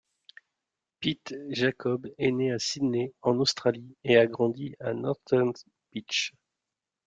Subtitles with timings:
[0.99, 5.53] Pete Jacobs est né à Sydney en Australie et a grandi à Northern
[5.93, 6.33] Beaches.